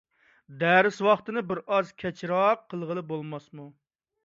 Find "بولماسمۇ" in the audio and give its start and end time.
3.15-3.71